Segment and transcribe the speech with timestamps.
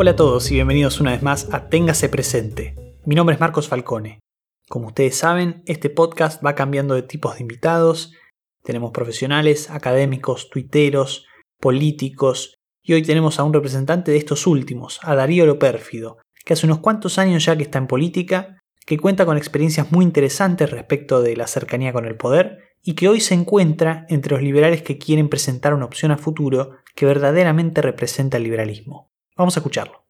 [0.00, 2.76] Hola a todos y bienvenidos una vez más a Téngase Presente.
[3.04, 4.20] Mi nombre es Marcos Falcone.
[4.68, 8.12] Como ustedes saben, este podcast va cambiando de tipos de invitados.
[8.62, 11.26] Tenemos profesionales, académicos, tuiteros,
[11.58, 16.52] políticos y hoy tenemos a un representante de estos últimos, a Darío Lo Pérfido, que
[16.52, 18.56] hace unos cuantos años ya que está en política,
[18.86, 23.08] que cuenta con experiencias muy interesantes respecto de la cercanía con el poder y que
[23.08, 27.82] hoy se encuentra entre los liberales que quieren presentar una opción a futuro que verdaderamente
[27.82, 29.08] representa el liberalismo.
[29.38, 30.04] Vamos a escucharlo.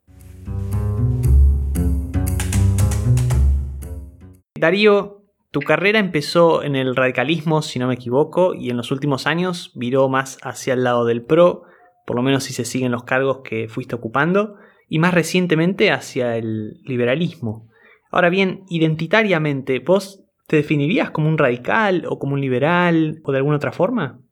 [4.59, 9.27] Darío, tu carrera empezó en el radicalismo, si no me equivoco, y en los últimos
[9.27, 11.65] años viró más hacia el lado del PRO,
[12.07, 14.57] por lo menos si se siguen los cargos que fuiste ocupando,
[14.89, 17.69] y más recientemente hacia el liberalismo.
[18.11, 23.39] Ahora bien, identitariamente, ¿vos te definirías como un radical o como un liberal o de
[23.39, 24.23] alguna otra forma?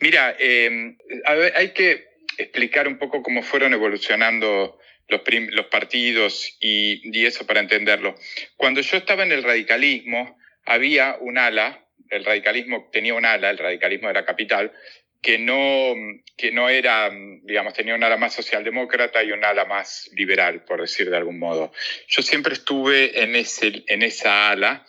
[0.00, 2.09] Mira, eh, hay que
[2.40, 8.14] explicar un poco cómo fueron evolucionando los, partidos y, y, eso para entenderlo.
[8.56, 13.58] Cuando yo estaba en el radicalismo, había un ala, el radicalismo tenía un ala, el
[13.58, 14.72] radicalismo de la capital,
[15.20, 15.94] que no,
[16.36, 17.10] que no era,
[17.42, 21.38] digamos, tenía un ala más socialdemócrata y un ala más liberal, por decir de algún
[21.38, 21.72] modo.
[22.08, 24.86] Yo siempre estuve en, ese, en esa ala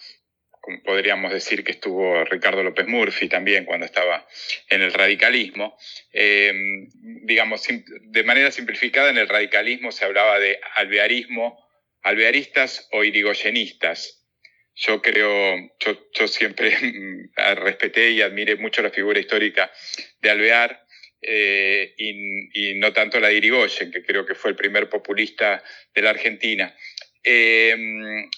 [0.84, 4.28] podríamos decir que estuvo Ricardo López Murphy también cuando estaba
[4.70, 5.78] en el radicalismo.
[6.14, 6.54] Eh,
[7.24, 11.60] digamos, de manera simplificada, en el radicalismo se hablaba de alvearismo,
[12.04, 14.20] alvearistas o irigoyenistas.
[14.76, 15.58] Yo creo,
[16.14, 16.76] yo, siempre
[17.56, 19.72] respeté y admiré mucho la figura histórica
[20.22, 20.86] de Alvear.
[21.24, 25.64] Eh, y, y, no tanto la de Irigoyen, que creo que fue el primer populista
[25.94, 26.76] de la Argentina.
[27.24, 27.76] Eh,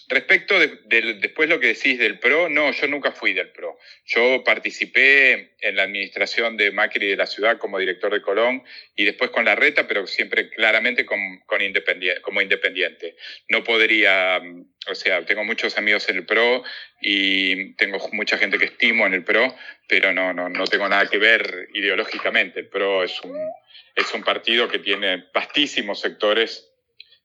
[0.09, 0.79] respecto de,
[1.21, 3.79] después lo que decís del PRO, no, yo nunca fui del PRO.
[4.05, 9.05] Yo participé en la administración de Macri de la ciudad como director de Colón y
[9.05, 11.22] después con la reta, pero siempre claramente con,
[11.61, 13.16] independiente, como independiente.
[13.47, 14.41] No podría,
[14.88, 16.63] o sea, tengo muchos amigos en el PRO
[17.01, 19.55] y tengo mucha gente que estimo en el PRO,
[19.88, 22.59] pero no, no, no tengo nada que ver ideológicamente.
[22.59, 23.38] El PRO es un,
[23.95, 26.72] es un partido que tiene vastísimos sectores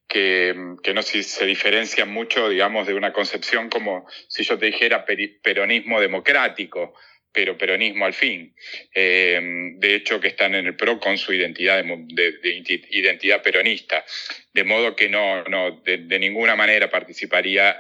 [0.09, 5.05] que, que, no se diferencia mucho, digamos, de una concepción como si yo te dijera
[5.05, 6.95] peronismo democrático,
[7.33, 8.55] pero peronismo al fin.
[8.95, 9.39] Eh,
[9.77, 14.05] de hecho, que están en el PRO con su identidad, de, identidad peronista.
[14.53, 17.79] De modo que no, no de, ninguna manera participaría,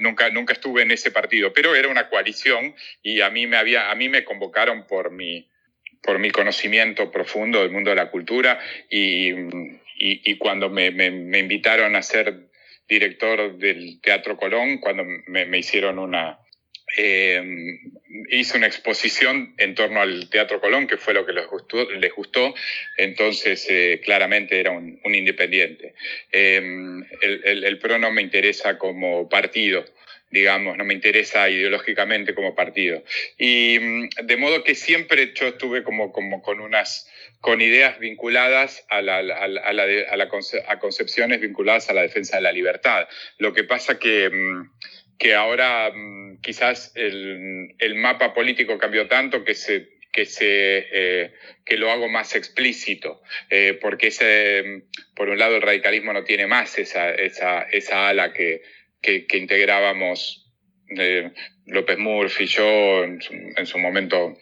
[0.00, 3.90] nunca, nunca estuve en ese partido, pero era una coalición y a mí me, había,
[3.90, 5.48] a mí me convocaron por mi,
[6.02, 8.58] por mi conocimiento profundo del mundo de la cultura
[8.90, 9.32] y,
[9.98, 12.48] y, cuando me, me, invitaron a ser
[12.88, 16.38] director del Teatro Colón, cuando me, hicieron una...
[16.98, 17.42] Eh,
[18.30, 22.12] hice una exposición en torno al Teatro Colón, que fue lo que les gustó, les
[22.14, 22.54] gustó
[22.96, 25.94] entonces eh, claramente era un, independiente.
[26.32, 26.56] Eh,
[27.20, 29.84] el, el, el, PRO no me interesa como partido,
[30.30, 33.02] digamos, no me interesa ideológicamente como partido.
[33.38, 37.08] Y mm, de modo que siempre yo estuve como, como con unas
[37.40, 40.28] con ideas vinculadas a, la, a, la, a, la,
[40.68, 43.06] a concepciones vinculadas a la defensa de la libertad.
[43.38, 44.70] Lo que pasa que, mm,
[45.18, 51.34] que ahora mm, quizás el, el, mapa político cambió tanto que se que, se, eh,
[51.66, 53.20] que lo hago más explícito,
[53.50, 54.08] eh, porque
[55.14, 58.62] por un lado el radicalismo no tiene más esa, esa, esa ala que,
[59.00, 60.52] que, integrábamos
[60.96, 61.32] eh,
[61.66, 64.34] López Murphy, yo en su, en su momento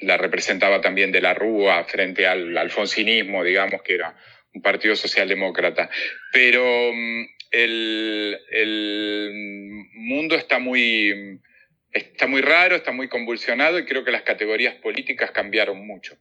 [0.00, 4.16] la representaba también de la Rúa frente al alfonsinismo, digamos que era
[4.54, 5.90] un partido socialdemócrata.
[6.32, 9.32] Pero mm, el, el,
[9.94, 11.40] mundo está muy,
[11.92, 16.16] está muy raro, está muy convulsionado y creo que las categorías políticas cambiaron mucho.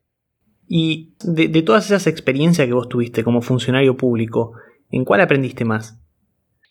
[0.67, 4.53] Y de, de todas esas experiencias que vos tuviste como funcionario público,
[4.89, 5.99] ¿en cuál aprendiste más?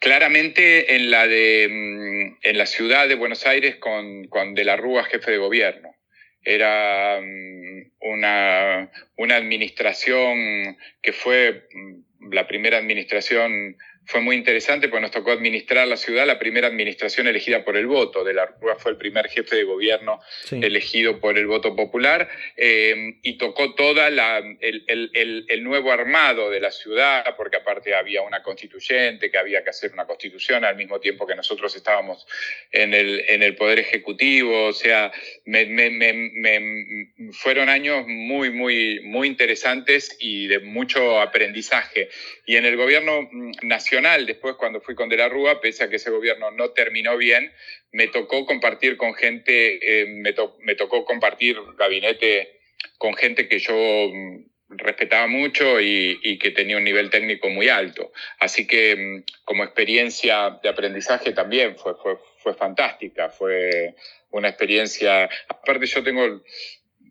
[0.04, 4.76] Claramente en la de mm, en la ciudad de Buenos Aires con, con De la
[4.76, 5.96] Rúa jefe de gobierno.
[6.42, 15.02] Era mm, una, una administración que fue mm, la primera administración fue muy interesante porque
[15.02, 18.24] nos tocó administrar la ciudad, la primera administración elegida por el voto.
[18.24, 20.20] De la Rúa fue el primer jefe de gobierno
[20.50, 26.50] elegido por el voto popular eh, y tocó toda la, el, el, el, nuevo armado
[26.50, 30.76] de la ciudad, porque aparte había una constituyente, que había que hacer una constitución al
[30.76, 32.26] mismo tiempo que nosotros estábamos
[32.72, 34.66] en el, en el Poder Ejecutivo.
[34.66, 35.12] O sea,
[35.44, 42.08] me, me, me, fueron años muy, muy, muy interesantes y de mucho aprendizaje.
[42.46, 43.52] Y en el gobierno mm,
[43.94, 47.16] nacional, después cuando fui con De la Rúa, pese a que ese gobierno no terminó
[47.16, 47.52] bien,
[47.92, 52.60] me tocó compartir con gente, eh, me, tocó compartir gabinete
[52.98, 58.12] con gente que yo mm, respetaba mucho y, que tenía un nivel técnico muy alto.
[58.40, 63.94] Así que mm, como experiencia de aprendizaje también fue, fue, fue fantástica, fue
[64.30, 66.42] una experiencia, aparte yo tengo,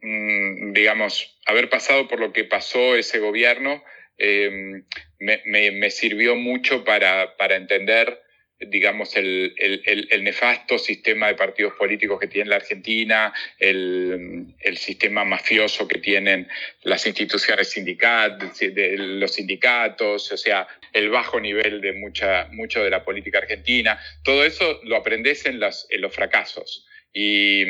[0.02, 3.82] mm, digamos, haber pasado por lo que pasó ese gobierno,
[4.18, 4.84] eh,
[5.20, 8.24] me, me, me, sirvió mucho para, para entender
[8.70, 15.24] digamos, el, el, el, nefasto sistema de partidos políticos que tiene la Argentina, el, sistema
[15.24, 16.48] mafioso que tienen
[16.84, 18.60] las instituciones sindicales,
[18.98, 24.00] los sindicatos, o sea, el bajo nivel de mucha, mucho de la política argentina.
[24.24, 26.88] Todo eso lo aprendes en, las, en los fracasos.
[27.14, 27.64] Y,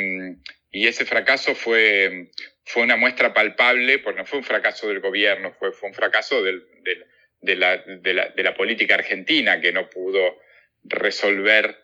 [0.74, 2.31] y ese fracaso fue,
[2.66, 6.44] fue una muestra palpable, porque no fue un fracaso del gobierno, fue, fue un fracaso
[6.44, 7.06] del, del,
[7.42, 10.40] de, la, de, la, de la política argentina que no pudo
[10.84, 11.78] resolver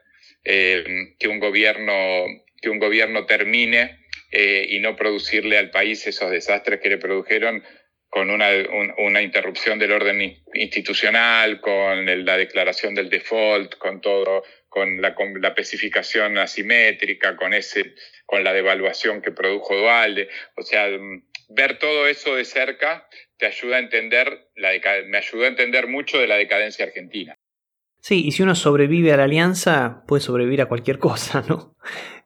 [0.44, 2.26] eh, que, un gobierno,
[2.60, 7.64] que un gobierno termine eh, y no producirle al país esos desastres que le produjeron
[8.10, 8.50] con una,
[8.98, 15.42] una interrupción del orden institucional, con la declaración del default, con todo, con la, con
[15.42, 17.96] la especificación asimétrica, con, ese,
[18.26, 20.30] con la devaluación que produjo Dualde.
[20.56, 20.88] O sea,
[21.50, 23.08] ver todo eso de cerca
[23.38, 24.72] te ayuda a entender, la
[25.08, 27.36] me ayudó a entender mucho de la decadencia argentina.
[28.02, 31.76] Sí, y si uno sobrevive a la alianza, puede sobrevivir a cualquier cosa, ¿no?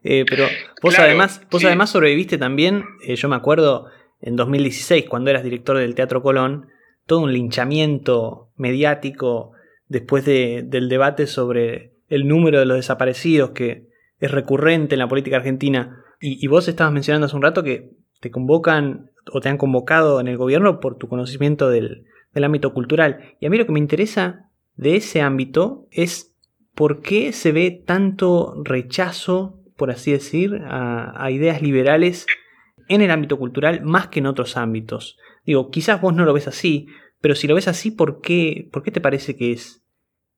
[0.02, 0.46] Eh, pero
[0.82, 3.86] vos, además, vos además sobreviviste también, eh, yo me acuerdo,
[4.20, 6.68] en 2016, cuando eras director del Teatro Colón,
[7.06, 9.52] todo un linchamiento mediático
[9.88, 13.88] después del debate sobre el número de los desaparecidos que
[14.20, 16.04] es recurrente en la política argentina.
[16.20, 17.90] Y, vos estabas mencionando hace un rato que
[18.20, 22.72] te convocan o te han convocado en el gobierno por tu conocimiento del, del ámbito
[22.72, 23.34] cultural.
[23.40, 26.34] Y a mí lo que me interesa de ese ámbito es
[26.74, 32.26] por qué se ve tanto rechazo, por así decir, a, ideas liberales
[32.88, 35.18] en el ámbito cultural más que en otros ámbitos.
[35.44, 36.86] Digo, quizás vos no lo ves así,
[37.20, 39.83] pero si lo ves así, ¿por qué, por qué te parece que es?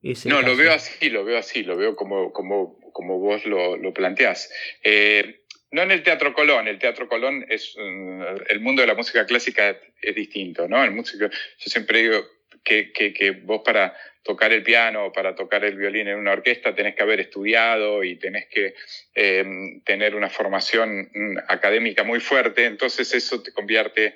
[0.01, 3.93] No, lo veo así, lo veo así, lo veo como, como, como vos lo, lo
[3.93, 4.51] planteás.
[4.83, 5.41] Eh,
[5.71, 9.25] no en el Teatro Colón, el Teatro Colón es, mm, el mundo de la música
[9.25, 10.83] clásica es distinto, ¿no?
[10.83, 12.25] El músico, yo siempre digo
[12.63, 16.33] que, que, que vos para tocar el piano o para tocar el violín en una
[16.33, 18.75] orquesta tenés que haber estudiado y tenés que
[19.15, 19.45] eh,
[19.85, 24.15] tener una formación mm, académica muy fuerte, entonces eso te convierte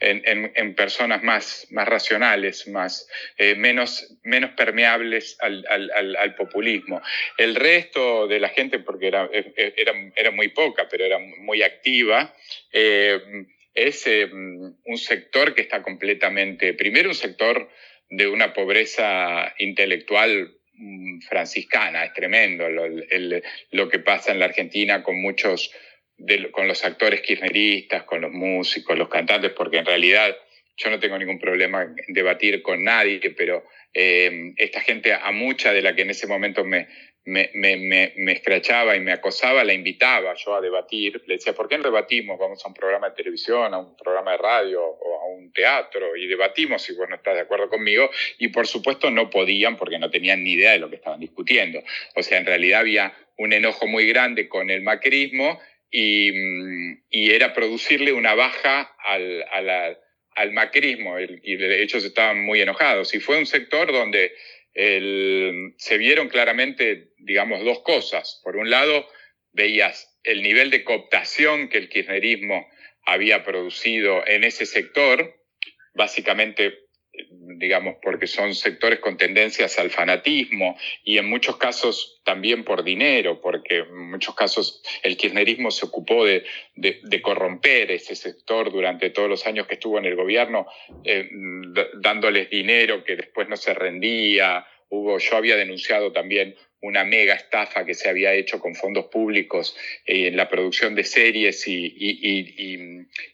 [0.00, 3.06] en, en, personas más, más racionales, más,
[3.36, 7.02] eh, menos, menos permeables al, al, populismo.
[7.36, 12.34] El resto de la gente, porque era, era, era muy poca, pero era muy activa,
[12.72, 13.20] eh,
[13.74, 17.70] es un sector que está completamente, primero un sector
[18.10, 22.88] de una pobreza intelectual mm, franciscana, es tremendo lo,
[23.70, 25.72] lo que pasa en la Argentina con muchos,
[26.20, 30.36] de, con los actores kirchneristas, con los músicos, los cantantes, porque en realidad
[30.76, 35.72] yo no tengo ningún problema en debatir con nadie, pero eh, esta gente, a mucha
[35.72, 36.88] de la que en ese momento me,
[37.24, 41.22] me, me, me, escrachaba y me acosaba, la invitaba yo a debatir.
[41.26, 42.38] Le decía, ¿por qué no debatimos?
[42.38, 46.16] Vamos a un programa de televisión, a un programa de radio o a un teatro
[46.16, 48.10] y debatimos si vos no estás de acuerdo conmigo.
[48.38, 51.80] Y por supuesto no podían porque no tenían ni idea de lo que estaban discutiendo.
[52.16, 55.60] O sea, en realidad había un enojo muy grande con el macrismo
[55.90, 59.98] y, mm, y era producirle una baja al, al,
[60.34, 61.18] al macrismo.
[61.18, 63.14] y de hecho estaban muy enojados.
[63.14, 64.32] Y fue un sector donde
[64.74, 68.40] el, se vieron claramente, digamos, dos cosas.
[68.44, 69.06] Por un lado,
[69.52, 72.68] veías el nivel de cooptación que el kirchnerismo
[73.04, 75.34] había producido en ese sector,
[75.94, 76.78] básicamente
[77.60, 83.40] digamos, porque son sectores con tendencias al fanatismo y en muchos casos también por dinero,
[83.42, 86.42] porque en muchos casos el kirchnerismo se ocupó de,
[87.22, 90.66] corromper ese sector durante todos los años que estuvo en el gobierno,
[91.04, 91.28] eh,
[92.00, 94.66] dándoles dinero que después no se rendía.
[94.88, 99.76] Hubo, yo había denunciado también una mega estafa que se había hecho con fondos públicos
[100.06, 101.94] eh, en la producción de series y,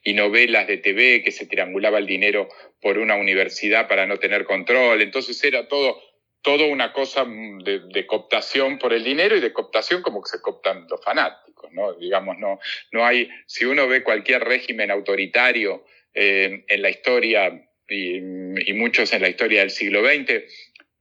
[0.05, 2.49] y, novelas de TV, que se triangulaba el dinero
[2.81, 5.03] por una universidad para no tener control.
[5.03, 6.01] Entonces era todo,
[6.43, 10.41] todo una cosa de, de, cooptación por el dinero y de cooptación como que se
[10.41, 11.93] cooptan los fanáticos, ¿no?
[11.95, 12.59] Digamos, no,
[12.93, 15.85] no hay, si uno ve cualquier régimen autoritario
[16.15, 20.43] eh, en la historia y, y, muchos en la historia del siglo XX,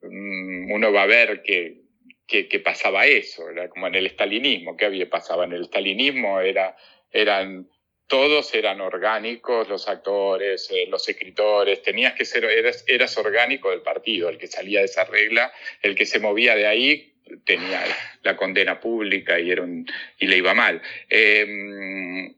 [0.02, 1.85] mm, uno va a ver que,
[2.27, 6.41] que, que pasaba eso, era como en el estalinismo, ¿qué había pasaba en el estalinismo?
[6.41, 6.75] Era,
[7.12, 7.70] eran
[8.08, 13.82] todos eran orgánicos, los actores, eh, los escritores, tenías que ser, eras, eras, orgánico del
[13.82, 15.51] partido, el que salía de esa regla,
[15.82, 17.13] el que se movía de ahí
[17.46, 17.84] tenía
[18.22, 19.88] la condena pública y, era un,
[20.20, 20.82] y le iba mal.
[21.10, 22.32] Eh,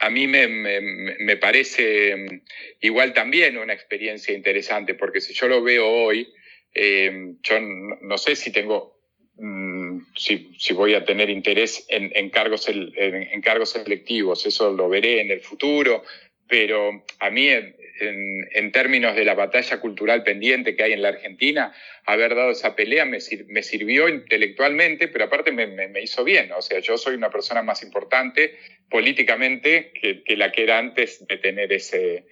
[0.00, 2.42] a mí me, parece mm,
[2.80, 6.32] igual también una experiencia interesante, porque si yo lo veo hoy,
[6.74, 9.00] eh, yo no sé si tengo,
[9.36, 15.30] mm, si, voy a tener interés en, cargos, en, cargos selectivos, eso lo veré en
[15.30, 16.02] el futuro,
[16.48, 21.74] pero a mí en, términos de la batalla cultural pendiente que hay en la Argentina,
[22.04, 26.52] haber dado esa pelea me, me sirvió intelectualmente, pero aparte me, me, hizo bien.
[26.52, 28.56] O sea, yo soy una persona más importante
[28.88, 32.26] políticamente que, la que era antes de tener ese,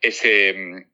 [0.00, 0.86] ese,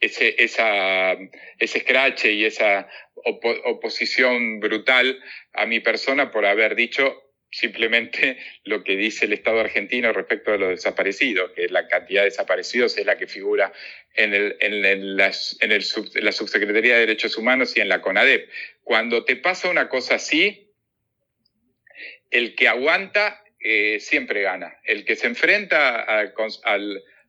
[0.00, 1.16] ese, esa,
[1.58, 5.22] ese scratch y esa oposición brutal
[5.52, 10.56] a mi persona por haber dicho simplemente lo que dice el Estado argentino respecto a
[10.56, 13.72] los desaparecidos, que la cantidad de desaparecidos es la que figura
[14.14, 15.84] en, el, en, las, en, el
[16.14, 18.48] la Subsecretaría de Derechos Humanos y en la CONADEP.
[18.82, 20.72] Cuando te pasa una cosa así,
[22.30, 24.78] el que aguanta eh, siempre gana.
[24.84, 26.78] El que se enfrenta a, a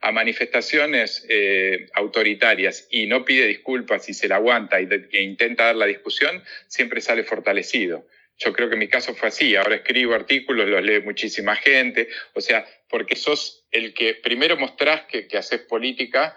[0.09, 5.85] manifestaciones eh, autoritarias y no pide disculpas y se la aguanta e intenta dar la
[5.85, 8.07] discusión, siempre sale fortalecido.
[8.37, 9.55] Yo creo que mi caso fue así.
[9.55, 12.09] Ahora escribo artículos, los lee muchísima gente.
[12.33, 16.35] O sea, porque sos el que primero mostrás que, que haces política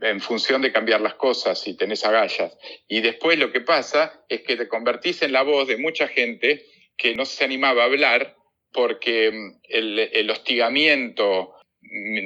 [0.00, 2.56] en función de cambiar las cosas y tenés agallas.
[2.88, 6.64] Y después lo que pasa es que te convertís en la voz de mucha gente
[6.96, 8.36] que no se animaba a hablar
[8.72, 11.55] porque mm, el, el hostigamiento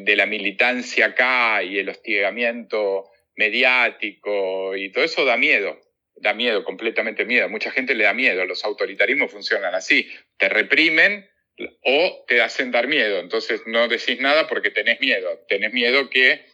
[0.05, 5.79] de la militancia acá y el hostigamiento mediático y todo eso da miedo
[6.21, 7.49] da miedo, completamente miedo.
[7.49, 8.45] Mucha gente le da miedo.
[8.45, 10.09] Los autoritarismos funcionan así.
[10.37, 11.29] Te reprimen
[11.85, 13.19] o te hacen dar miedo.
[13.21, 15.45] Entonces no decís nada porque tenés miedo.
[15.49, 16.45] Tenés miedo que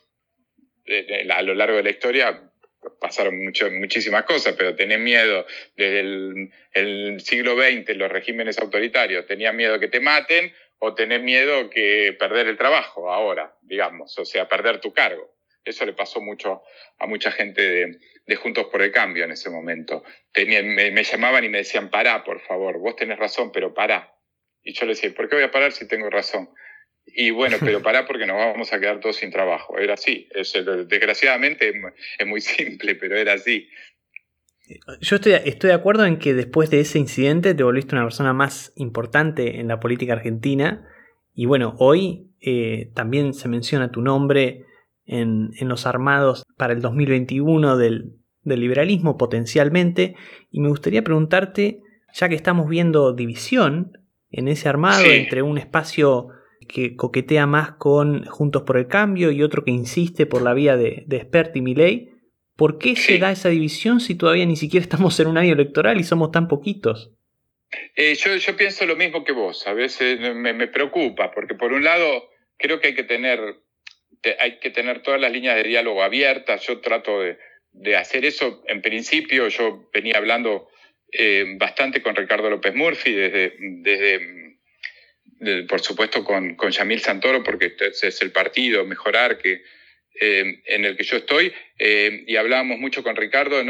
[0.87, 2.43] eh, a lo largo de la historia
[3.01, 5.45] pasaron mucho, muchísimas cosas, pero tenés miedo
[5.75, 6.01] desde
[6.73, 12.15] el, siglo XX, los regímenes autoritarios, tenías miedo que te maten o tenés miedo que
[12.19, 15.35] perder el trabajo ahora, digamos, o sea, perder tu cargo.
[15.65, 16.63] Eso le pasó mucho
[16.99, 20.05] a mucha gente de, de Juntos por el Cambio en ese momento.
[20.35, 24.15] me, llamaban y me decían, pará, por favor, vos tenés razón, pero pará.
[24.63, 26.51] Y yo le decía, ¿por qué voy a parar si tengo razón?
[27.07, 29.79] Y bueno, pero pará porque nos vamos a quedar todos sin trabajo.
[29.79, 30.29] Era así.
[30.87, 31.73] desgraciadamente
[32.19, 33.69] es muy simple, pero era así.
[35.01, 38.33] Yo estoy, estoy de acuerdo en que después de ese incidente te volviste una persona
[38.33, 40.87] más importante en la política argentina.
[41.35, 44.65] Y bueno, hoy eh, también se menciona tu nombre
[45.07, 50.17] en, los armados para el 2021 del, liberalismo potencialmente.
[50.51, 51.81] Y me gustaría preguntarte,
[52.13, 53.99] ya que estamos viendo división
[54.31, 56.29] en ese armado entre un espacio
[56.69, 60.77] que coquetea más con Juntos por el Cambio y otro que insiste por la vía
[60.77, 62.16] de, de Spert y Milei,
[62.57, 66.01] ¿por qué se da esa división si todavía ni siquiera estamos en un año electoral
[66.01, 67.13] y somos tan poquitos?
[67.95, 71.85] Eh, yo, pienso lo mismo que vos, a veces me, me preocupa, porque por un
[71.85, 73.41] lado creo que hay que tener
[74.41, 76.67] hay que tener todas las líneas de diálogo abiertas.
[76.67, 78.65] Yo trato de, hacer eso.
[78.67, 80.69] En principio, yo venía hablando
[81.13, 84.47] eh, bastante con Ricardo López Murphy, desde, desde
[85.69, 89.63] por supuesto, con, con Yamil Santoro, porque este es el partido Mejorar que,
[90.21, 93.63] eh, en el que yo estoy, eh, y hablábamos mucho con Ricardo,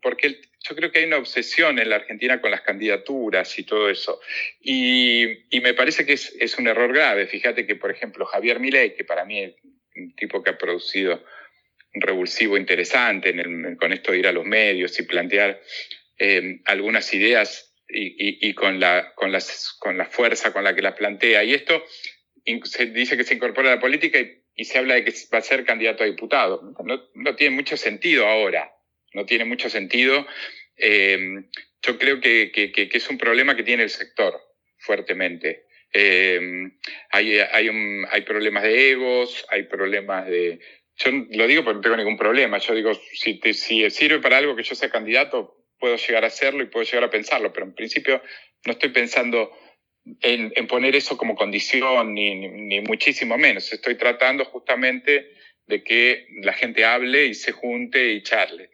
[0.00, 3.90] porque yo creo que hay una obsesión en la Argentina con las candidaturas y todo
[3.90, 4.20] eso.
[4.60, 5.26] Y,
[5.62, 7.26] me parece que es, es, un error grave.
[7.26, 9.54] Fíjate que, por ejemplo, Javier Milei, que para mí
[9.96, 11.24] un tipo que ha producido
[11.94, 13.34] un revulsivo interesante
[13.78, 15.60] con esto de ir a los medios y plantear
[16.18, 20.94] eh, algunas ideas y, con, la, con, las, con la fuerza con la que las
[20.94, 21.44] plantea.
[21.44, 21.84] Y esto
[22.64, 25.42] se dice que se incorpora a la política y, se habla de que va a
[25.42, 26.74] ser candidato a diputado.
[27.14, 28.72] No, tiene mucho sentido ahora,
[29.14, 30.26] no tiene mucho sentido.
[30.76, 31.44] Eh,
[31.82, 32.50] yo creo que,
[32.92, 34.40] es un problema que tiene el sector
[34.78, 35.66] fuertemente.
[35.92, 36.40] Eh,
[37.10, 37.70] hay, hay,
[38.10, 40.60] hay problemas de egos, hay problemas de...
[40.96, 42.58] Yo lo digo porque no tengo ningún problema.
[42.58, 46.62] Yo digo, si, si sirve para algo que yo sea candidato, puedo llegar a hacerlo
[46.62, 48.22] y puedo llegar a pensarlo, pero en principio
[48.64, 49.50] no estoy pensando
[50.20, 53.72] en, en poner eso como condición, ni, ni, muchísimo menos.
[53.72, 55.32] Estoy tratando justamente
[55.66, 58.70] de que la gente hable y se junte y charle.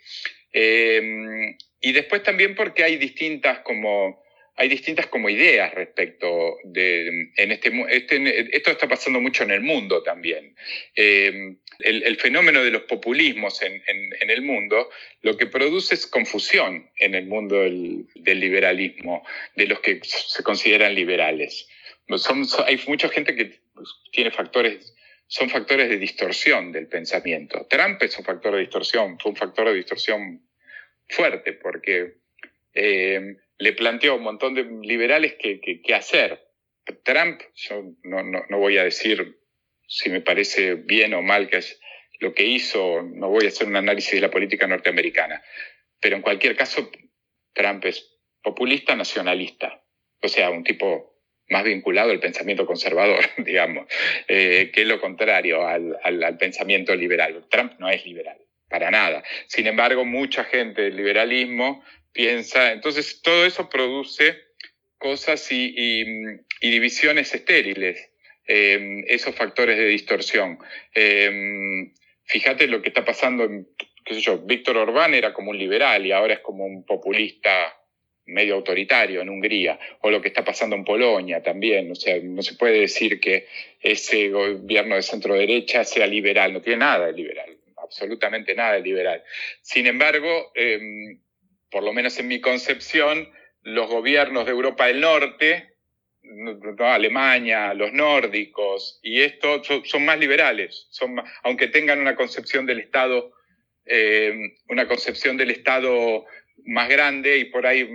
[0.52, 4.23] Eh, y después también porque hay distintas como
[4.58, 9.61] hay distintas como ideas respecto de, en este, este, esto está pasando mucho en el
[9.61, 10.56] mundo también.
[10.97, 13.80] Eh, el, fenómeno de los populismos en,
[14.30, 14.90] el mundo
[15.23, 20.94] lo que produce es confusión en el mundo del, liberalismo, de los que se consideran
[20.94, 21.68] liberales.
[22.66, 24.94] Hay mucha gente que pues, tiene factores,
[25.26, 27.66] son factores de distorsión del pensamiento.
[27.68, 30.42] Trump es un factor de distorsión, fue un factor de distorsión
[31.08, 32.18] fuerte porque...
[32.75, 36.40] Eh, le planteó a un montón de liberales qué hacer.
[37.02, 39.38] Trump, yo no, voy a decir
[39.88, 41.61] si me parece bien o mal que
[42.21, 45.42] lo que hizo, no voy a hacer un análisis de la política norteamericana,
[46.00, 46.90] pero en cualquier caso,
[47.52, 49.83] Trump es populista nacionalista,
[50.23, 51.18] o sea, un tipo
[51.49, 53.87] más vinculado al pensamiento conservador, digamos,
[54.28, 57.47] eh, que lo contrario al, al, pensamiento liberal.
[57.50, 59.25] Trump no es liberal, para nada.
[59.47, 64.37] Sin embargo, mucha gente del liberalismo piensa, entonces todo eso produce
[64.99, 68.11] cosas y, y, divisiones estériles,
[68.49, 70.59] eh, esos factores de distorsión.
[70.95, 71.93] Eh,
[72.25, 73.69] fíjate lo que está pasando, en,
[74.05, 77.75] qué sé yo, Víctor Orbán era como un liberal y ahora es como un populista
[78.28, 81.90] medio autoritario en Hungría, o lo que está pasando en Polonia también.
[81.90, 83.47] O sea, no se puede decir que
[83.81, 88.83] ese gobierno de centro derecha sea liberal, no tiene nada de liberal, absolutamente nada de
[88.83, 89.23] liberal.
[89.62, 91.21] Sin embargo, em,
[91.71, 93.31] por lo menos en mi concepción,
[93.62, 95.77] los gobiernos de Europa del Norte,
[96.80, 103.32] Alemania, los nórdicos, y esto son, más liberales, son aunque tengan una concepción del Estado,
[103.87, 106.26] em, una concepción del Estado
[106.64, 107.88] más grande y por ahí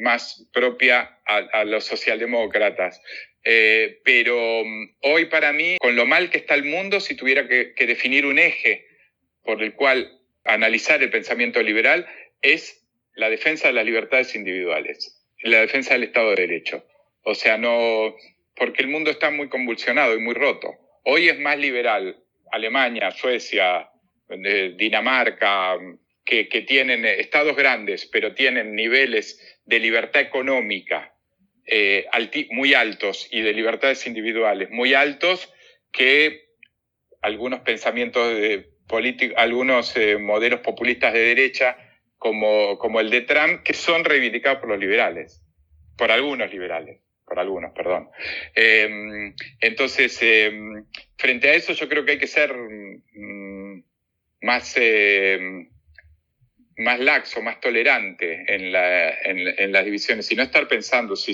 [0.00, 3.00] más propia a, los socialdemócratas.
[3.44, 7.48] Eh, pero mm, hoy para mí, con lo mal que está el mundo, si tuviera
[7.48, 8.86] que, definir un eje
[9.42, 12.06] por el cual analizar el pensamiento liberal,
[12.42, 16.84] es la defensa de las libertades individuales, la defensa del Estado de Derecho.
[17.22, 18.14] O sea, no,
[18.56, 20.70] porque el mundo está muy convulsionado y muy roto.
[21.04, 23.88] Hoy es más liberal Alemania, Suecia,
[24.28, 25.78] eh, Dinamarca,
[26.24, 31.14] que, tienen eh, estados grandes, pero tienen niveles de libertad económica
[31.66, 32.06] eh,
[32.50, 35.52] muy altos y de libertades individuales muy altos,
[35.92, 36.48] que
[37.22, 38.70] algunos pensamientos de
[39.36, 41.76] algunos modelos populistas de derecha,
[42.18, 45.44] como, como el de Trump, que son reivindicados por los liberales,
[45.96, 48.10] por algunos liberales por algunos, perdón.
[48.56, 50.84] Em, entonces, em,
[51.16, 53.84] frente a eso yo creo que hay que ser mm,
[54.42, 55.68] más em,
[56.78, 61.32] más laxo, más tolerante en, la, en, las divisiones y no estar pensando si,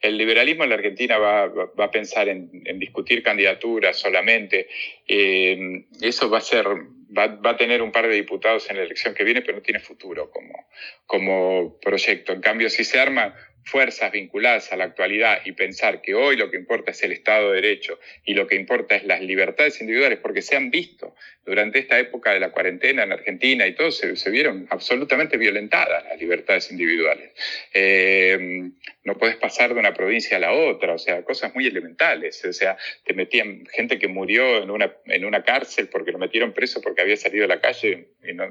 [0.00, 4.68] el, liberalismo en la Argentina va, a pensar en, discutir candidaturas solamente.
[5.08, 9.14] Eso va a ser, va, va, a tener un par de diputados en la elección
[9.14, 10.68] que viene, pero no tiene futuro como,
[11.06, 12.32] como proyecto.
[12.32, 16.50] En cambio, si se arma fuerzas vinculadas a la actualidad y pensar que hoy lo
[16.50, 20.18] que importa es el Estado de Derecho y lo que importa es las libertades individuales,
[20.18, 24.30] porque se han visto durante esta época de la cuarentena en Argentina y todo, se,
[24.30, 27.32] vieron absolutamente violentadas las libertades individuales.
[27.74, 28.70] Eh,
[29.04, 32.44] no puedes pasar de una provincia a la otra, o sea, cosas muy elementales.
[32.44, 36.52] O sea, te metían gente que murió en una, en una cárcel porque lo metieron
[36.52, 38.44] preso porque había salido a la calle y no,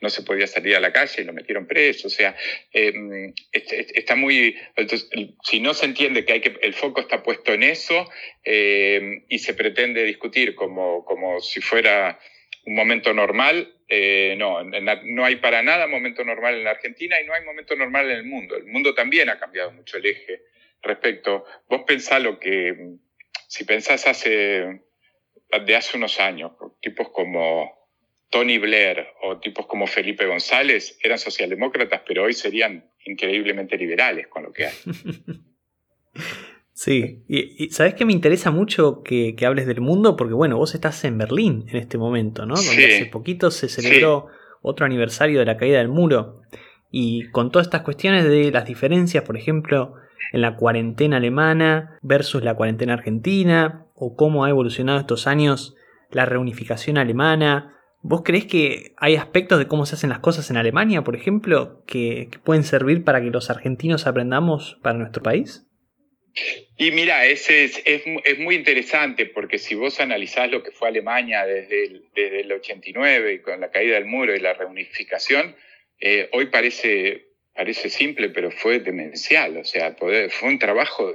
[0.00, 2.06] no se podía salir a la calle y lo metieron preso.
[2.06, 2.36] O sea,
[2.72, 4.56] eh, está muy.
[4.76, 5.08] Entonces,
[5.42, 8.08] si no se entiende que, hay que el foco está puesto en eso
[8.44, 12.18] eh, y se pretende discutir como, como si fuera
[12.64, 17.26] un momento normal, eh, no, no hay para nada momento normal en la Argentina y
[17.26, 18.56] no hay momento normal en el mundo.
[18.56, 20.42] El mundo también ha cambiado mucho el eje
[20.82, 21.44] respecto.
[21.68, 22.96] Vos pensás lo que,
[23.46, 24.82] si pensás hace,
[25.64, 27.88] de hace unos años, tipos como
[28.30, 34.42] Tony Blair o tipos como Felipe González eran socialdemócratas, pero hoy serían increíblemente liberales con
[34.42, 34.74] lo que hay.
[36.78, 41.02] Sí, y, sabes que me interesa mucho que, hables del mundo, porque bueno, vos estás
[41.04, 42.54] en Berlín en este momento, ¿no?
[42.54, 44.28] Donde hace poquito se celebró
[44.62, 46.40] otro aniversario de la caída del muro.
[46.92, 49.94] Y con todas estas cuestiones de las diferencias, por ejemplo,
[50.32, 55.74] en la cuarentena alemana versus la cuarentena argentina, o cómo ha evolucionado estos años
[56.12, 57.74] la reunificación alemana.
[58.02, 61.82] ¿Vos crees que hay aspectos de cómo se hacen las cosas en Alemania, por ejemplo,
[61.86, 65.67] que pueden servir para que los argentinos aprendamos para nuestro país?
[66.76, 70.88] Y mira, ese es, es, es, muy interesante porque si vos analizás lo que fue
[70.88, 75.56] Alemania desde el, desde el 89 y con la caída del muro y la reunificación,
[76.00, 79.56] eh, hoy parece, parece simple, pero fue demencial.
[79.56, 81.14] O sea, poder, fue un trabajo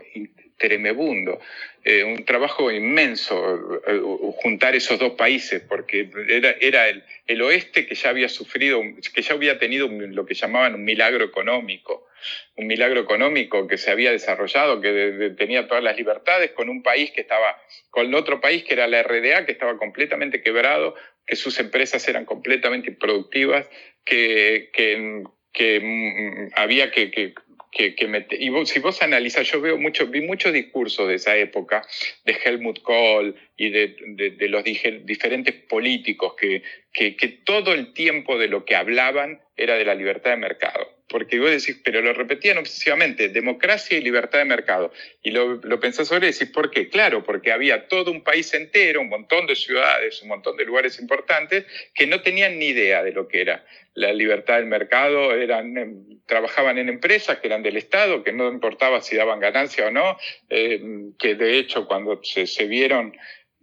[0.57, 1.39] tremebundo,
[1.83, 3.99] eh, un trabajo inmenso eh,
[4.41, 8.81] juntar esos dos países, porque era, era el, el, oeste que ya había sufrido,
[9.13, 12.07] que ya había tenido lo que llamaban un milagro económico
[12.55, 17.11] un milagro económico que se había desarrollado, que tenía todas las libertades, con un país
[17.11, 21.59] que estaba, con otro país que era la RDA, que estaba completamente quebrado, que sus
[21.59, 23.69] empresas eran completamente improductivas,
[24.05, 27.33] que, que, que mm, había que
[27.73, 28.41] que, meter.
[28.41, 31.85] Y si vos analizas, yo veo mucho, vi muchos discursos de esa época,
[32.23, 37.93] de Helmut Kohl y de, de, de los diferentes políticos, que, que, que, todo el
[37.93, 42.01] tiempo de lo que hablaban era de la libertad de mercado porque vos decís, pero
[42.01, 44.91] lo repetían obsesivamente, democracia y libertad de mercado.
[45.21, 46.89] Y lo, pensás sobre y decís, ¿por qué?
[46.89, 50.99] Claro, porque había todo un país entero, un montón de ciudades, un montón de lugares
[50.99, 55.77] importantes que no tenían ni idea de lo que era la libertad del mercado, eran,
[55.77, 59.91] em, trabajaban en empresas que eran del Estado, que no importaba si daban ganancia o
[59.91, 60.17] no,
[60.49, 60.81] eh,
[61.19, 63.15] que de hecho cuando se, se vieron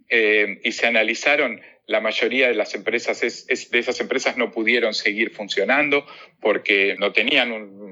[0.07, 1.59] eh, y se analizaron,
[1.91, 6.05] la mayoría de las empresas, es, de esas empresas no pudieron seguir funcionando
[6.39, 7.91] porque no tenían un,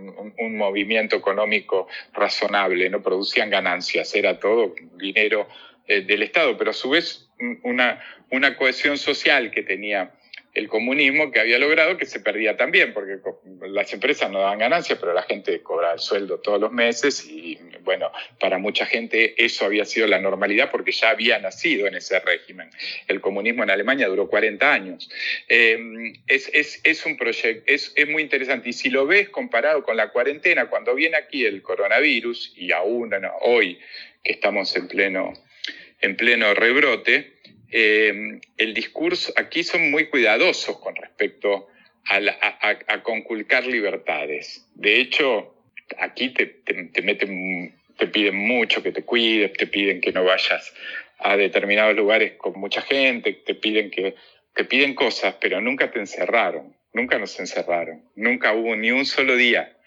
[0.57, 5.47] movimiento económico razonable, no producían ganancias, era todo dinero
[5.87, 7.29] eh, del Estado, pero a su vez
[7.63, 10.11] una, una cohesión social que tenía
[10.53, 13.19] el comunismo que había logrado que se perdía también, porque
[13.61, 17.59] las empresas no daban ganancias, pero la gente cobraba el sueldo todos los meses y
[17.89, 22.19] bueno, para mucha gente eso había sido la normalidad porque ya había nacido en ese
[22.19, 22.69] régimen.
[23.07, 25.09] El comunismo en Alemania duró 40 años.
[25.47, 29.81] Eh, es, es, es, un proyecto, es, es muy interesante y si lo ves comparado
[29.81, 33.79] con la cuarentena, cuando viene aquí el coronavirus y aún hoy
[34.23, 35.33] que estamos en pleno,
[35.99, 37.39] en pleno rebrote,
[37.71, 41.69] eh, el discurso, aquí son muy cuidadosos con respecto
[42.05, 44.67] a, conculcar libertades.
[44.75, 45.55] De hecho,
[45.97, 50.73] aquí te, te, meten, te piden mucho que te cuides, te piden que no vayas
[51.17, 54.15] a determinados lugares con mucha gente, te piden que
[54.53, 59.35] te piden cosas, pero nunca te encerraron, nunca nos encerraron, nunca hubo ni un solo
[59.35, 59.77] día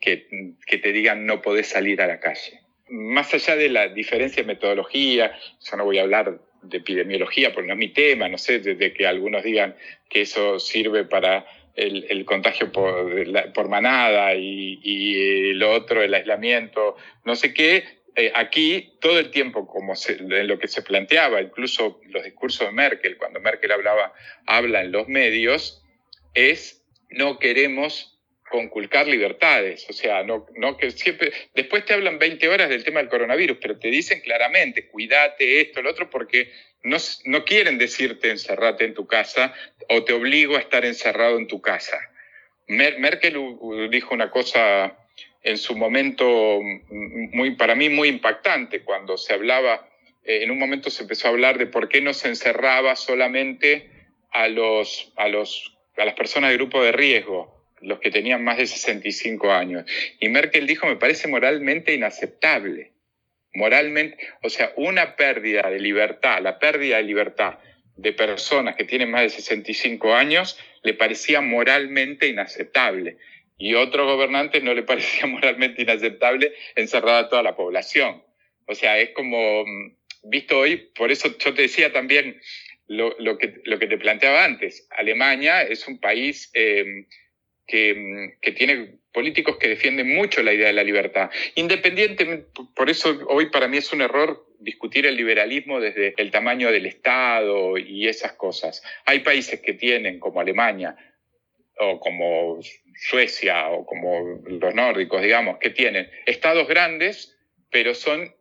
[0.00, 2.60] que, que te digan no podés salir a la calle.
[2.88, 7.68] Más allá de la diferencia de metodología, yo no voy a hablar de epidemiología, porque
[7.68, 9.74] no es mi tema, no sé, desde que algunos digan
[10.08, 11.44] que eso sirve para
[11.74, 18.98] el, contagio por, manada y, y, lo otro, el aislamiento, no sé qué, eh, aquí
[19.00, 23.40] todo el tiempo, como en lo que se planteaba, incluso los discursos de Merkel, cuando
[23.40, 24.12] Merkel hablaba,
[24.46, 25.82] habla en los medios,
[26.34, 32.48] es no queremos conculcar libertades, o sea, no, no que siempre, después te hablan 20
[32.50, 37.44] horas del tema del coronavirus, pero te dicen claramente, cuídate esto, lo otro, porque no,
[37.44, 39.54] quieren decirte encerrate en tu casa
[39.88, 41.98] o te obligo a estar encerrado en tu casa.
[42.66, 43.36] Merkel
[43.90, 44.96] dijo una cosa
[45.42, 49.88] en su momento muy, para mí muy impactante, cuando se hablaba,
[50.24, 53.90] eh, en un momento se empezó a hablar de por qué no se encerraba solamente
[54.30, 58.58] a, los, a, los, a las personas de grupo de riesgo, los que tenían más
[58.58, 59.84] de 65 años.
[60.20, 62.91] Y Merkel dijo, me parece moralmente inaceptable.
[63.54, 67.58] Moralmente, o sea, una pérdida de libertad, la pérdida de libertad
[67.96, 73.18] de personas que tienen más de 65 años, le parecía moralmente inaceptable.
[73.58, 78.22] Y otros gobernantes no le parecía moralmente inaceptable encerrar a toda la población.
[78.66, 82.40] O sea, es como, mm, visto hoy, por eso yo te decía también
[82.86, 84.86] lo, lo, que, lo que te planteaba antes.
[84.90, 86.50] Alemania es un país...
[86.54, 87.06] Eh,
[87.66, 91.30] que, que, tiene políticos que defienden mucho la idea de la libertad.
[91.54, 96.70] Independientemente, por eso hoy para mí es un error discutir el liberalismo desde el tamaño
[96.70, 98.82] del Estado y esas cosas.
[99.04, 100.96] Hay países que tienen, como Alemania,
[101.78, 102.60] o como
[102.94, 107.36] Suecia, o como los nórdicos, digamos, que tienen estados grandes,
[107.70, 108.34] pero son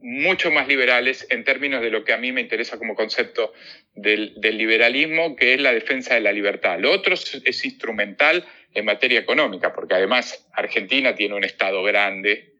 [0.00, 3.52] mucho más liberales en términos de lo que a mí me interesa como concepto
[3.94, 6.78] del, del liberalismo, que es la defensa de la libertad.
[6.78, 12.56] Lo otro es instrumental en materia económica, porque además Argentina tiene un Estado grande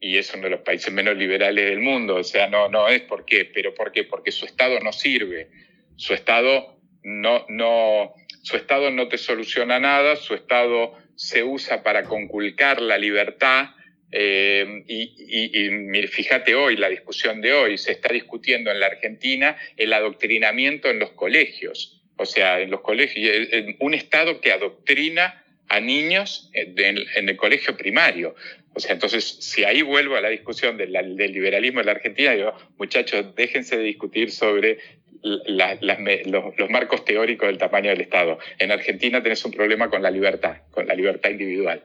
[0.00, 3.02] y es uno de los países menos liberales del mundo, o sea, no, no es
[3.02, 4.02] por qué, pero ¿por qué?
[4.02, 5.48] Porque su Estado no sirve,
[5.94, 12.02] su Estado no, no, su Estado no te soluciona nada, su Estado se usa para
[12.04, 13.66] conculcar la libertad,
[14.12, 19.56] eh, y, y, fíjate hoy, la discusión de hoy, se está discutiendo en la Argentina
[19.76, 22.02] el adoctrinamiento en los colegios.
[22.16, 23.48] O sea, en los colegios,
[23.80, 28.34] un Estado que adoctrina a niños en, el colegio primario.
[28.74, 32.54] O sea, entonces, si ahí vuelvo a la discusión del, liberalismo en la Argentina, digo,
[32.78, 34.78] muchachos, déjense de discutir sobre
[35.22, 38.38] los, marcos teóricos del tamaño del Estado.
[38.58, 41.82] En Argentina tenés un problema con la libertad, con la libertad individual,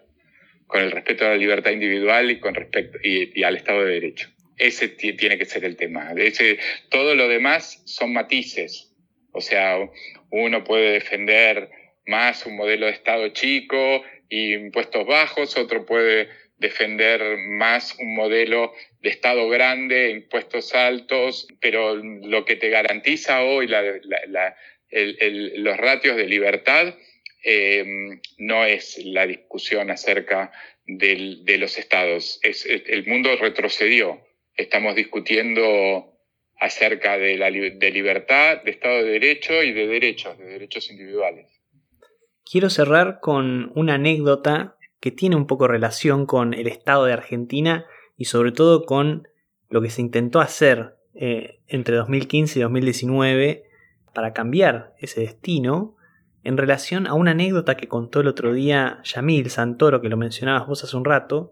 [0.68, 4.30] con el respeto a la libertad individual y, con respecto, y, al Estado de Derecho.
[4.58, 6.12] Ese tiene que ser el tema.
[6.18, 8.94] Ese, todo lo demás son matices.
[9.32, 9.78] O sea,
[10.30, 11.70] uno puede defender
[12.06, 18.74] más un modelo de Estado chico y impuestos bajos, otro puede defender más un modelo
[19.02, 23.68] de Estado grande, impuestos altos, pero lo que te garantiza hoy
[24.88, 26.96] los ratios de libertad
[27.50, 30.52] em, no es la discusión acerca
[30.86, 32.40] de los estados.
[32.44, 34.20] Es, el mundo retrocedió.
[34.56, 36.14] Estamos discutiendo
[36.60, 41.48] acerca de, la, libertad, de Estado de Derecho y de derechos, de derechos individuales.
[42.44, 47.86] Quiero cerrar con una anécdota que tiene un poco relación con el estado de Argentina
[48.18, 49.28] y sobre todo con
[49.70, 53.64] lo que se intentó hacer eh, entre 2015 y 2019
[54.14, 55.97] para cambiar ese destino
[56.48, 60.66] en relación a una anécdota que contó el otro día Yamil Santoro, que lo mencionabas
[60.66, 61.52] vos hace un rato,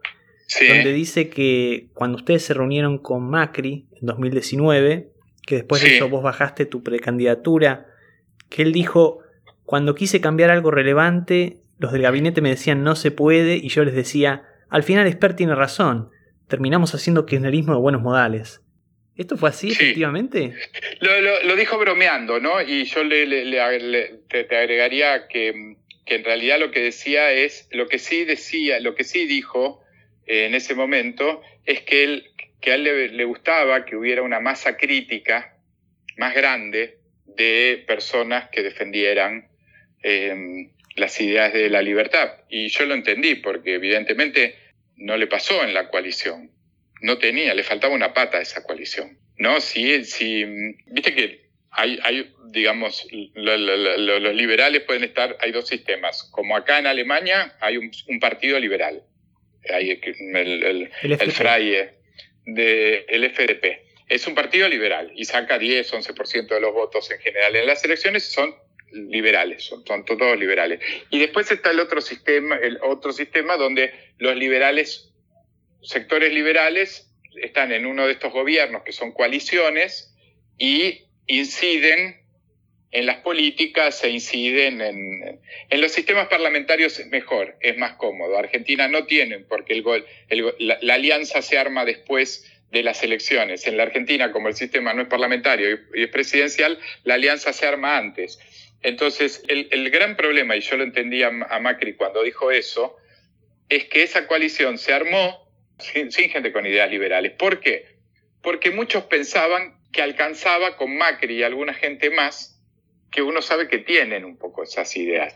[0.70, 5.12] donde dice que cuando ustedes se reunieron con Macri en 2019,
[5.46, 7.88] que después de eso vos bajaste tu precandidatura,
[8.48, 9.20] que él dijo,
[9.66, 13.84] cuando quise cambiar algo relevante, los del gabinete me decían no se puede y yo
[13.84, 16.10] les decía, al final Esper tiene razón,
[16.48, 18.62] terminamos haciendo kirchnerismo de buenos modales.
[19.18, 20.54] ¿Esto fue así, efectivamente?
[21.00, 22.62] Lo, dijo bromeando, ¿no?
[22.62, 25.76] Y yo le, te, agregaría que,
[26.06, 29.82] en realidad lo que decía es, lo que sí decía, lo que sí dijo
[30.28, 34.42] eh, en ese momento es que, él, que a él le, gustaba que hubiera una
[34.42, 35.58] masa crítica
[36.18, 39.48] más grande de personas que defendieran
[40.04, 42.34] em, las ideas de la libertad.
[42.50, 44.56] Y yo lo entendí, porque evidentemente
[44.98, 46.55] no le pasó en la coalición
[47.06, 49.20] no tenía, le faltaba una pata a esa coalición.
[49.38, 49.62] ¿No?
[49.62, 50.44] Si, si,
[50.88, 56.24] viste que hay, hay digamos, los liberales pueden estar, hay dos sistemas.
[56.32, 59.04] Como acá en Alemania hay un, partido liberal,
[59.72, 61.92] hay el, el, el, Freie,
[62.46, 63.84] de, el FDP.
[64.08, 67.56] Es un partido liberal y saca 10, 11% de los votos en general.
[67.56, 68.56] En las elecciones son
[68.92, 70.80] liberales, son, son, todos liberales.
[71.12, 75.12] Y después está el otro sistema, el otro sistema donde los liberales
[75.86, 80.14] sectores liberales están en uno de estos gobiernos que son coaliciones
[80.58, 82.26] y inciden
[82.92, 88.38] en las políticas e inciden en, en los sistemas parlamentarios es mejor, es más cómodo.
[88.38, 93.68] Argentina no tiene, porque el, la, alianza se arma después de las elecciones.
[93.68, 97.68] En la Argentina, como el sistema no es parlamentario y, es presidencial, la alianza se
[97.68, 98.40] arma antes.
[98.82, 102.96] Entonces, el, el gran problema, y yo lo entendía a Macri cuando dijo eso,
[103.68, 105.45] es que esa coalición se armó
[105.80, 107.34] sin, gente con ideas liberales.
[107.34, 107.86] ¿Por qué?
[108.42, 112.62] Porque muchos pensaban que alcanzaba con Macri y alguna gente más
[113.12, 115.36] que uno sabe que tienen un poco esas ideas.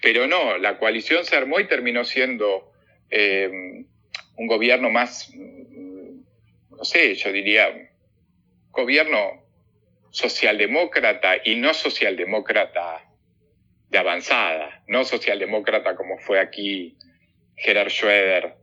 [0.00, 2.72] Pero no, la coalición se armó y terminó siendo
[3.10, 3.50] eh,
[4.36, 7.90] un gobierno más, no sé, yo diría,
[8.70, 9.44] gobierno
[10.10, 13.10] socialdemócrata y no socialdemócrata
[13.88, 16.96] de avanzada, no socialdemócrata como fue aquí
[17.56, 18.54] Gerard Schroeder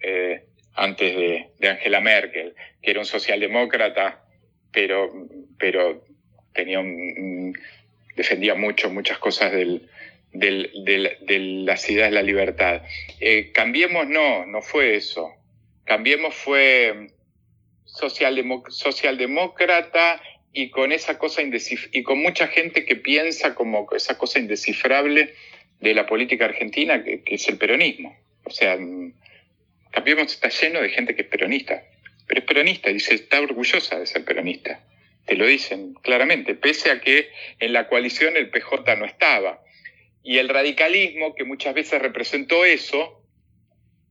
[0.00, 0.44] eh,
[0.80, 4.24] antes de, Angela Merkel, que era un socialdemócrata,
[4.72, 5.12] pero,
[5.58, 6.02] pero
[6.54, 6.82] tenía
[8.16, 9.90] defendía mucho, muchas cosas del,
[10.32, 12.80] de las ideas de la libertad.
[13.20, 15.34] Eh, cambiemos no, no fue eso.
[15.84, 17.10] Cambiemos fue
[17.84, 20.22] socialdemócrata
[20.54, 25.34] y con esa cosa y con mucha gente que piensa como esa cosa indescifrable
[25.80, 28.16] de la política argentina que, que es el peronismo.
[28.44, 28.78] O sea,
[29.90, 31.82] Cambiemos está lleno de gente que es peronista,
[32.26, 34.84] pero es peronista, dice, está orgullosa de ser peronista.
[35.26, 39.62] Te lo dicen claramente, pese a que en la coalición el PJ no estaba.
[40.22, 43.24] Y el radicalismo, que muchas veces representó eso,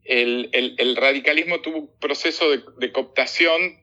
[0.04, 3.80] el, radicalismo tuvo un proceso de, cooptación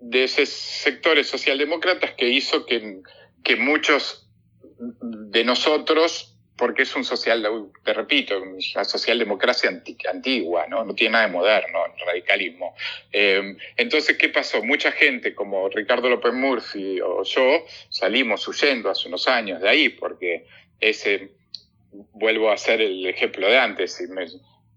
[0.00, 4.28] de esos sectores socialdemócratas que hizo que muchos
[5.00, 6.31] de nosotros
[6.62, 7.44] porque es un social,
[7.82, 9.68] te repito, una socialdemocracia
[10.12, 10.84] antigua, ¿no?
[10.84, 12.76] no tiene nada de moderno, el radicalismo.
[13.10, 14.62] Em, entonces, ¿qué pasó?
[14.62, 19.88] Mucha gente como Ricardo López Murphy o yo salimos huyendo hace unos años de ahí,
[19.88, 20.46] porque
[20.78, 21.30] ese,
[22.12, 24.00] vuelvo a hacer el ejemplo de antes,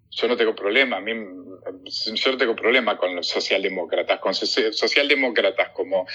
[0.09, 5.69] yo no tengo problema, a mí, yo no tengo problema con los socialdemócratas, con socialdemócratas
[5.69, 6.07] como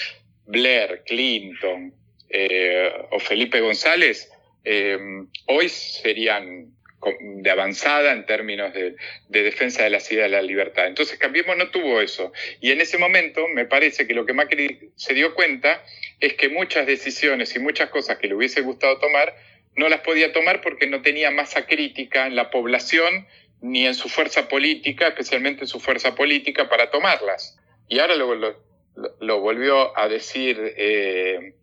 [0.46, 1.94] Blair, Clinton
[2.28, 4.32] eh, o Felipe González,
[4.64, 6.72] Em, hoy serían
[7.20, 8.94] de avanzada en términos de,
[9.28, 10.86] defensa de la ciudad de la libertad.
[10.86, 12.32] Entonces Cambiemos no tuvo eso.
[12.60, 15.82] Y en ese momento me parece que lo que Macri se dio cuenta
[16.20, 19.34] es que muchas decisiones y muchas cosas que le hubiese gustado tomar
[19.76, 23.26] no las podía tomar porque no tenía masa crítica en la población
[23.62, 27.58] ni en su fuerza política, especialmente en su fuerza política, para tomarlas.
[27.88, 31.54] Y ahora lo, volvió a decir, eh,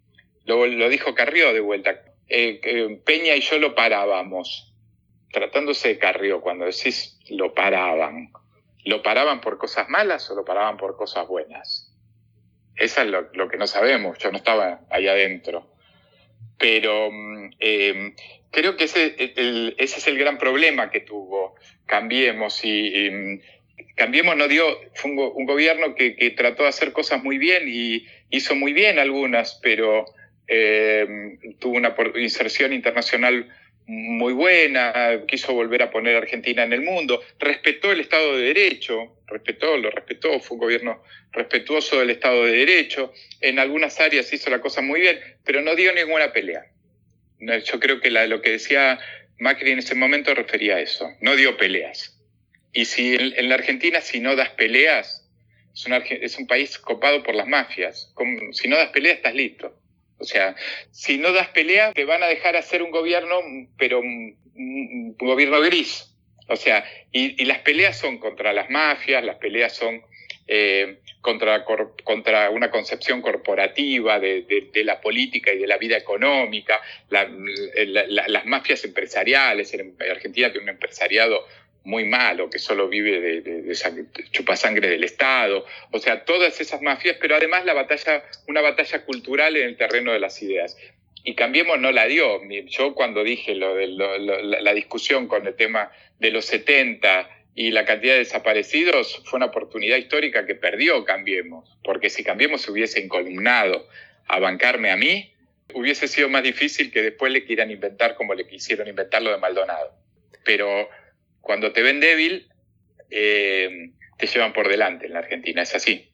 [0.45, 4.73] lo dijo Carrió de vuelta eh, Peña y yo lo parábamos,
[5.31, 8.31] tratándose de Carrió, cuando decís lo paraban,
[8.85, 11.93] ¿lo paraban por cosas malas o lo paraban por cosas buenas?
[12.75, 15.67] Eso es lo, que no sabemos, yo no estaba ahí adentro.
[16.59, 18.15] Pero mm, em,
[18.51, 23.41] creo que ese, ese, es el gran problema que tuvo Cambiemos y, mm,
[23.95, 28.05] Cambiemos no dio, fue un, gobierno que, que, trató de hacer cosas muy bien y
[28.29, 30.05] hizo muy bien algunas, pero
[30.47, 31.07] eh,
[31.59, 33.47] tuvo una inserción internacional
[33.87, 38.53] muy buena, quiso volver a poner a Argentina en el mundo, respetó el Estado de
[38.53, 44.31] Derecho, respetó, lo respetó, fue un gobierno respetuoso del Estado de Derecho, en algunas áreas
[44.33, 46.65] hizo la cosa muy bien, pero no dio ninguna pelea.
[47.39, 48.99] Yo creo que lo que decía
[49.39, 52.19] Macri en ese momento refería a eso, no dio peleas.
[52.73, 55.29] Y si en, la Argentina si no das peleas,
[55.73, 58.13] es un, país copado por las mafias,
[58.51, 59.79] si no das peleas estás listo.
[60.19, 60.55] O sea,
[60.91, 63.39] si no das pelea, te van a dejar hacer un gobierno,
[63.77, 64.35] pero un,
[65.17, 66.13] gobierno gris.
[66.47, 70.01] O sea, y, las peleas son contra las mafias, las peleas son
[70.47, 71.65] eh, contra,
[72.03, 79.73] contra una concepción corporativa de, la política y de la vida económica, las mafias empresariales.
[79.73, 81.45] En Argentina tiene un empresariado
[81.87, 83.75] muy malo, que solo vive de, de,
[84.31, 89.55] chupasangre del Estado, o sea, todas esas mafias, pero además la batalla, una batalla cultural
[89.55, 90.75] en el terreno de las ideas.
[91.23, 92.41] Y Cambiemos no la dio.
[92.65, 97.85] Yo cuando dije lo de la discusión con el tema de los 70 y la
[97.85, 102.99] cantidad de desaparecidos, fue una oportunidad histórica que perdió Cambiemos, porque si Cambiemos se hubiese
[102.99, 103.87] incolumnado
[104.27, 105.33] a bancarme a mí,
[105.73, 109.37] hubiese sido más difícil que después le quieran inventar como le quisieron inventar lo de
[109.37, 109.93] Maldonado.
[110.43, 110.89] Pero
[111.41, 112.47] cuando te ven débil,
[113.09, 116.09] eh, te llevan por delante en la Argentina, es así.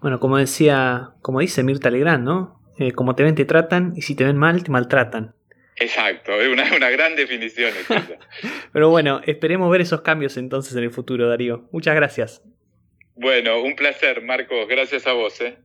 [0.00, 2.60] Bueno, como decía, como dice Mirta Legrand, ¿no?
[2.78, 5.34] Eh, como te ven, te tratan, y si te ven mal, te maltratan.
[5.76, 7.72] Exacto, es una, una, gran definición.
[8.72, 11.68] Pero bueno, esperemos ver esos cambios entonces en el futuro, Darío.
[11.72, 12.42] Muchas gracias.
[13.20, 14.66] Bueno, un placer, Marcos.
[14.66, 15.38] Gracias a vos.
[15.42, 15.58] ¿eh?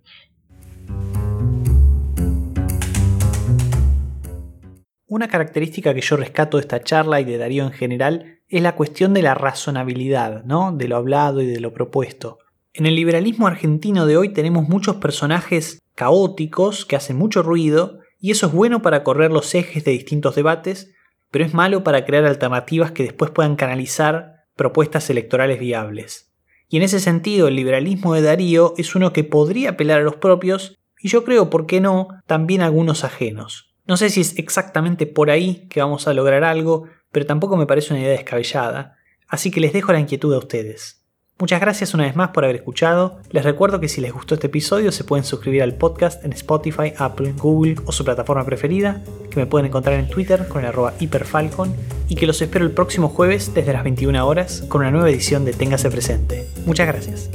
[5.15, 8.75] Una característica que yo rescato de esta charla y de Darío en general es la
[8.75, 10.73] cuestión de la razonabilidad, ¿no?
[10.73, 12.39] De lo hablado y de lo propuesto.
[12.73, 18.32] En el liberalismo argentino de hoy tenemos muchos personajes caóticos que hacen mucho ruido y
[18.32, 20.91] eso es bueno para correr los ejes de distintos debates,
[21.32, 26.34] pero es malo para crear alternativas que después puedan canalizar propuestas electorales viables.
[26.67, 30.17] Y en ese sentido el liberalismo de Darío es uno que podría apelar a los
[30.17, 33.74] propios y yo creo, ¿por qué no?, también a algunos ajenos.
[33.88, 37.67] No sé si es exactamente por ahí que vamos a lograr algo, pero tampoco me
[37.67, 41.06] parece una idea descabellada, así que les dejo la inquietud a ustedes.
[41.38, 43.19] Muchas gracias una vez más por haber escuchado.
[43.32, 46.93] Les recuerdo que si les gustó este episodio se pueden suscribir al podcast en Spotify,
[46.98, 50.93] Apple, Google o su plataforma preferida, que me pueden encontrar en Twitter con el arroba
[50.98, 51.76] hiperfalcon
[52.08, 55.43] y que los espero el próximo jueves desde las 21 horas con una nueva edición
[55.43, 56.48] de Téngase Presente.
[56.65, 57.30] Muchas gracias.